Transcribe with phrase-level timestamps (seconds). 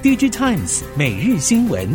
[0.00, 1.88] Digitimes 每日新闻。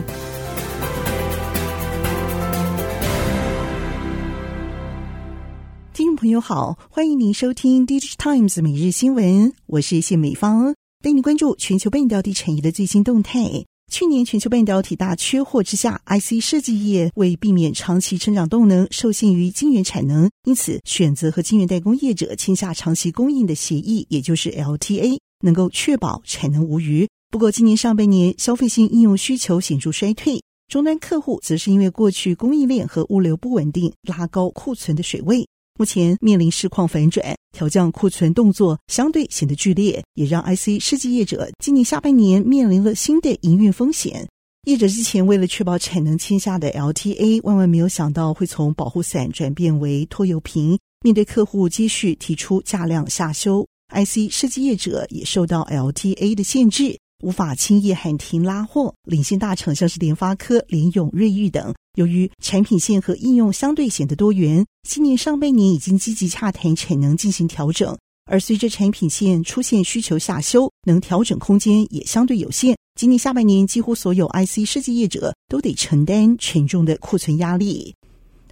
[5.93, 13.63] 听众朋友好，欢迎您收听 Digitimes 每日新闻，我是谢美芳，带您关注全球半导体产业的最新动态。
[13.89, 27.07] 去年全球半导体大缺货之下，IC 设计业为避免长期成长动能受限于晶圆产能，因此选择和晶圆代工业者签下长期供应的协议，也就是 LTA，能够确保产能无虞。
[27.33, 35.43] 不过，今年上半年消费性应用需求显著衰退，终端客户则是因为过去供应链和物流不稳定，拉高库存的水位。
[35.79, 44.27] 目前面临市况反转，调降库存动作相对显得剧烈，也让 IC 设计业者今年下半年面临了新的营运风险。
[44.67, 50.77] 业者之前为了确保产能签下的 LTA，万万没有想到会从保护伞转变为拖油瓶。
[51.03, 56.95] 面对客户接续提出价量下修，IC 设计业者也受到 LTA 的限制。
[57.23, 67.97] 无法轻易喊停拉货，领先大厂像是联发科、联咏、瑞昱等，由于产品线和应用相对显得多元，今年上半年已经积极洽谈产能进行调整。
[68.25, 72.75] 而随着产品线出现需求下修，能调整空间也相对有限。
[72.99, 77.95] 今年下半年，几乎所有 IC 设计业者都得承担沉重的库存压力。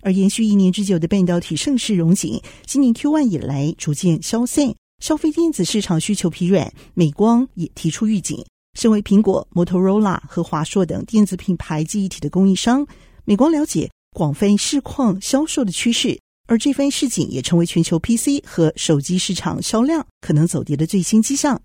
[0.01, 8.43] 而延续一年之久的半导体盛世荣景，今年 Q1 以来逐渐消散，消费电子市场需求疲软，美光也提出预警。
[8.73, 12.87] 身为苹果、摩托罗拉和华硕等电子品牌记忆体的供应商，
[13.25, 21.61] 美光了解广泛市况销售的趋势，而这番示警也成为全球 PC 和手机市场销量可能走跌的最新迹象。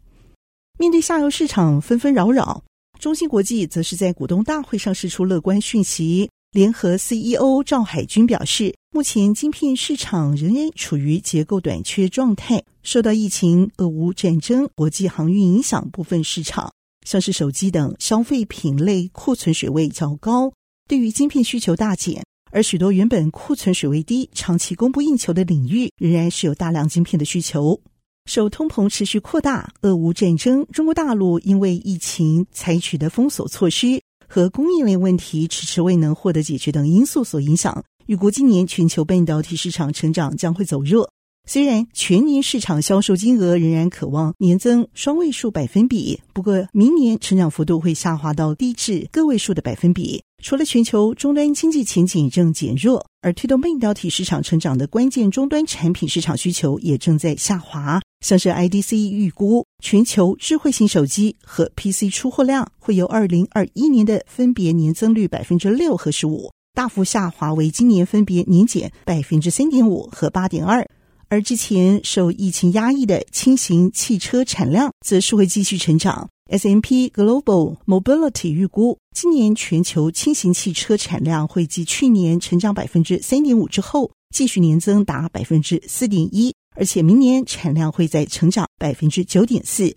[0.78, 2.62] 面对下游市场纷纷扰扰，
[2.98, 6.28] 中芯国际则是在股东大会上释出乐观讯息。
[6.52, 16.72] 联合 CEO 赵海军表示，目前晶片市场仍然处于结构短缺状态，受到疫情、俄乌战争、国际航运影响，部分市场。
[17.06, 20.52] 像是手机等消费品类库存水位较高，
[20.88, 27.80] 对于晶片需求大减，而许多原本库存水位低、长期供不应求的领域，仍然是有大量晶片的需求。
[28.28, 41.08] 受通膨持续扩大、俄乌战争、中国大陆因为疫情采取的封锁措施和供应链问题迟迟未能获得解决等因素所影响，预估今年全球半导体市场成长将会走弱。
[41.48, 50.24] 虽然全年市场销售金额仍然可望年增双位数百分比，不过明年成长幅度会下滑到低至个位数的百分比。
[50.42, 58.00] 除了全球终端经济前景正减弱，而推动半导体市场成长的关键终端产品市场需求也正在下滑。
[58.20, 70.84] 像是 IDC 预估，全球智慧型手机和 PC 出货量会由二零二一年的分别年增率百分之六和十五，大幅下滑为今年分别年减百分之三点五和八点二。
[71.28, 76.28] 而之前受疫情压抑的轻型汽车产量，则是会继续成长。
[76.48, 89.96] S M P Global Mobility 预估，今年全球轻型汽车产量会继去年成长百分之三点五之后，继续年增达百分之四点一，而且明年产量会再成长百分之九点四。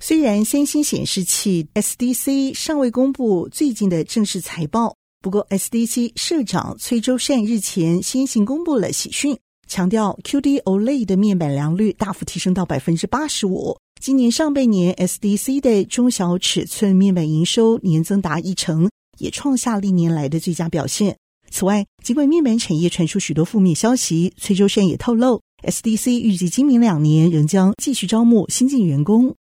[0.00, 9.36] 虽然三星显示器 SDC 尚未公布最近的正式财报，不过 SDC 社长崔周善日前先行公布了喜讯。
[9.70, 13.78] 强调 QD OLED 的面板良率大幅提升到百分之八十五。
[14.00, 21.16] 今年上半年 SDC 的中小尺寸面板营收年增达一成，也创下历年来的最佳表现。
[21.52, 29.36] 此外，尽管面板产业传出许多负面消息，崔周善也透露，SDC 预计今明两年仍将继续招募新进员工。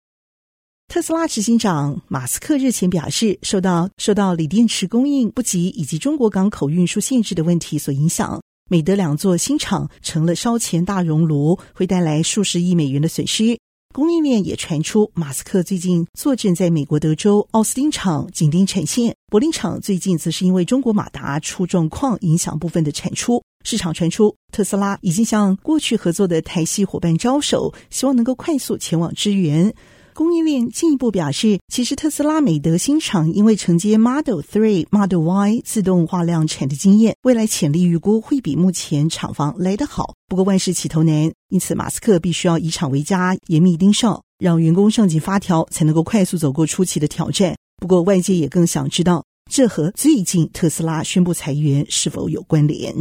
[0.88, 8.38] 特斯拉执行长马斯克日前表示，受到受到锂电池供应不及以及中国港口运输限制的问题所影响。
[8.70, 13.58] 美德两座新厂成了烧钱大熔炉，会带来数十亿美元的损失。
[13.94, 23.42] 供应链也传出，马斯克最近坐镇在美国德州奥斯汀厂紧盯产线，柏林厂最近则是因为中国马达出状况，影响部分的产出。
[23.64, 29.74] 市场传出，特斯拉已经向过去合作的台系伙伴招手，希望能够快速前往支援。
[30.18, 40.14] 供应链进一步表示，其实特斯拉美德新厂因为承接 Model 3、Model Y 自动化量产的经验，未来潜力预估会比目前厂房来得好。
[40.26, 47.54] 不过万事起头难，因此马斯克必须要以厂为家，严密盯梢，让员工上紧发条，才能够快速走过初期的挑战。
[47.76, 52.92] 不过外界也更想知道，这和最近特斯拉宣布裁员是否有关联？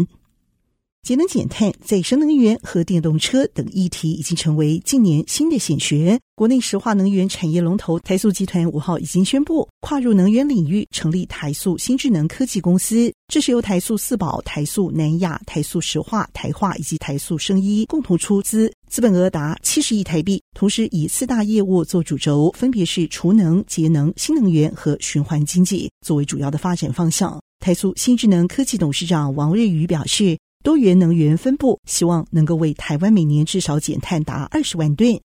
[1.07, 6.19] 节能减碳、再生能源和电动车等议题已经成为近年新的显学。
[6.35, 13.09] 国内石化能源产业龙头台塑集团五号已经宣布跨入能源领域，成立台塑新智能科技公司。
[13.29, 27.39] 这是由台塑四宝、台塑南亚、台塑石化、台化以及台塑生医共同出资资本额达七十亿台币，同时以四大业务做主轴，分别是储能、节能、新能源和循环经济作为主要的发展方向。
[27.61, 35.19] 台塑新智能科技董事长王瑞宇表示，多元能源分布希望能够为台湾每年至少减碳达二十万吨。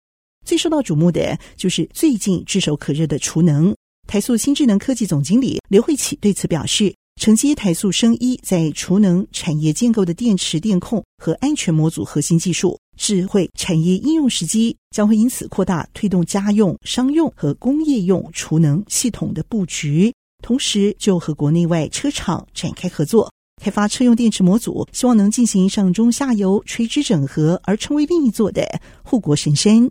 [0.45, 3.75] 最受到瞩目的就是最近炙手可热的储能。
[4.07, 6.93] 台塑新智能科技总经理刘慧启对此表示。
[7.21, 23.31] 承接台塑生医在储能产业建构的电池电控和安全模组核心技术，智慧产业应用时机将会因此扩大推动家用、商用和工业用储能系统的布局，同时就和国内外车厂展开合作，
[23.63, 29.89] 开发车用电池模组，希望能进行上中下游垂直整合，而成为另一座的护国神山。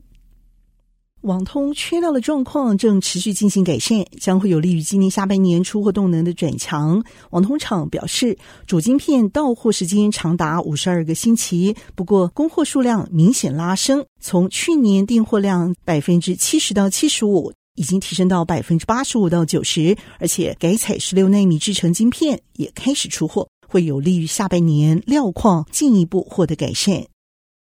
[1.22, 7.02] 网通缺料的状况正持续进行改善，将会有利于今年下半年出货动能的转强。
[7.30, 8.36] 网通厂表示，
[8.66, 27.06] 主晶片到货时间长达五十二个星期，不过供货数量明显拉升，从去年订货量百分之七十到七十五，已经提升到百分之八十五到九十，而且改采十六纳米制成晶片也开始出货，会有利于下半年料矿进一步获得改善。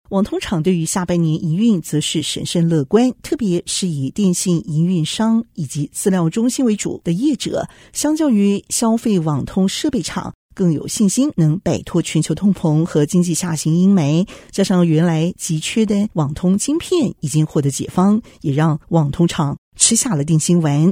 [0.10, 14.28] 网通厂对于下半年营运则是审慎乐观，特别是以电信营运商以及资料中心为主的业者，相较于消费网通设备厂更有信心能摆脱全球通膨和经济下行阴霾。
[14.50, 20.92] 加上原来急缺的网通晶片已经获得解放，也让网通厂吃下了定心丸。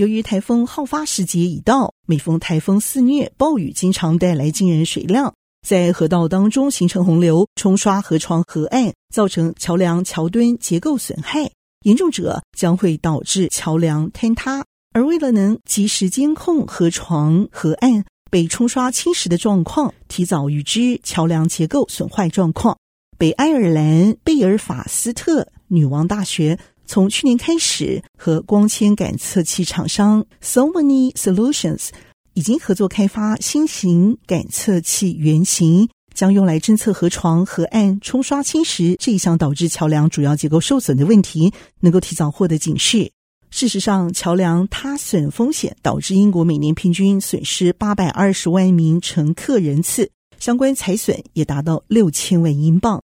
[0.00, 5.34] 由于台风好发时节已到，每逢台风肆虐，暴雨经常带来惊人水量。
[5.68, 11.50] 在河道当中形成洪流，冲刷河床河岸，造成桥梁桥墩结构损害，
[11.82, 14.64] 严重者将会导致桥梁坍塌。
[14.94, 22.78] 而为了能及时监控河床河岸被冲刷侵蚀的状况，提早预知桥梁结构损坏状况，
[23.18, 26.58] 北爱尔兰贝尔法斯特女王大学
[26.90, 31.90] 从去年开始和光纤感测器厂商 Solvany Solutions。
[32.34, 43.12] 已经合作开发新型感测器原型，将用来侦测河床、河岸冲刷侵蚀这一项导致桥梁主要结构受损的问题，能够提早获得警示。
[43.50, 50.10] 事实上，桥梁塌损风险导致英国每年平均损失八百二十万名乘客人次，
[50.40, 53.00] 相关财损也达到六千万英镑。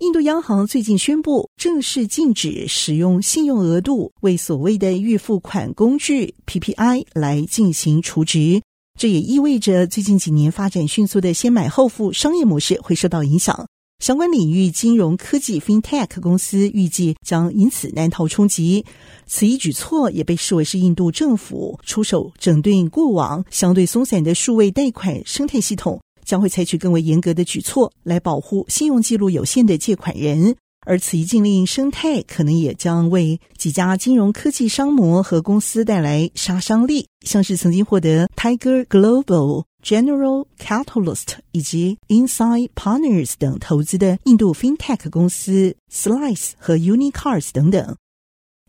[0.00, 8.62] 印度央行最近宣布正式禁止使用信用额度为所谓的预付款工具 PPI 来进行储值，
[8.98, 13.66] 这也意味着最近几年发展迅速的先买后付商业模式会受到影响。
[14.02, 18.82] 相关领域金融科技 FinTech 公司预计将因此难逃冲击。
[19.26, 26.00] 此一举措也被视为是印度政府出手整顿过往相对松散的数位贷款生态系统。
[26.24, 30.56] 将会采取更为严格的举措来保护信用记录有限的借款人，
[30.86, 47.96] 而此一禁令生态可能也将为几家金融科技商模和公司带来杀伤力，像是曾经获得 Tiger Global、General Catalyst 以及 Insight Partners 等投资的印度 FinTech 公司 Slice 和 Unicars 等等。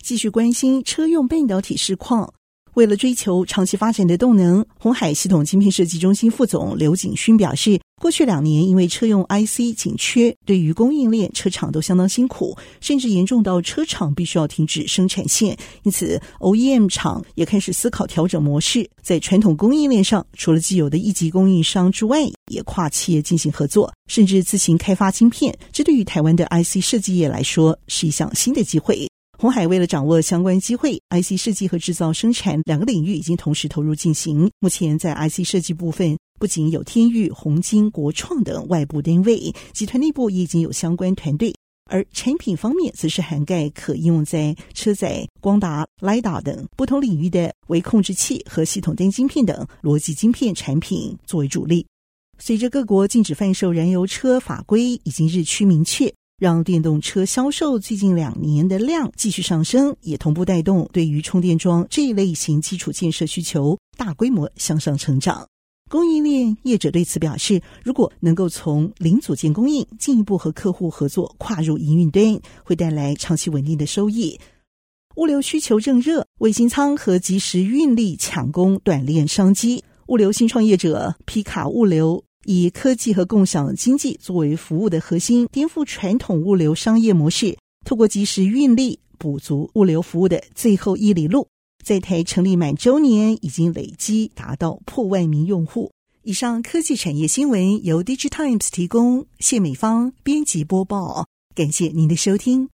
[0.03, 2.33] 继续关心车用半导体市况。
[2.75, 15.57] 为了追求长期发展的动能，鸿海系统晶片设计中心副总刘景勋表示，过去两年因为车用 IC 紧缺，对于供应链车厂都相当辛苦，甚至严重到车厂必须要停止生产线。
[15.83, 25.53] 因此，OEM 厂也开始思考调整模式，在传统供应链上，除了既有的一级供应商之外，也跨企业进行合作，甚至自行开发晶片。
[25.73, 29.10] 这对于台湾的 IC 设计业来说，是一项新的机会。
[29.41, 34.47] 鸿海为了掌握相关机会，IC 设计和制造生产两个领域已经同时投入进行。
[34.59, 41.51] 目前在 IC 设计部分，不仅有天钰、宏晶、国创等外部单位，集团内部也已经有相关团队。
[41.89, 51.83] 而产品方面，则是涵盖可应用在车载、光达、LiDAR 等不同领域的微控制器和系统单晶片等逻辑晶片产品作为主力。
[52.37, 56.13] 随着各国禁止贩售燃油车法规已经日趋明确。
[56.41, 65.47] 让电动车销售最近两年的量继续上升，也同步带动对于充电桩这一类型基础建设需求大规模向上成长。
[65.87, 74.39] 供应链业者对此表示，如果能够从零组件供应进一步和客户合作，跨入营运端，会带来长期稳定的收益。
[75.17, 79.83] 物流需求正热，卫星仓和即时运力抢攻短链商机。
[80.07, 82.23] 物流新创业者皮卡物流。
[82.45, 91.47] 以科技和共享经济作为服务的核心，颠覆传统物流商业模式，透过即时运力补足物流服务的最后一里路。
[91.83, 95.91] 在台成立满周年，已经累积达到破万名用户。
[96.23, 102.69] 以上科技产业新闻由 DigiTimes 提供，谢美芳编辑播报，感谢您的收听。